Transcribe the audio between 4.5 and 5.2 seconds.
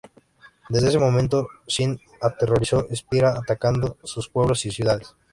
y ciudades.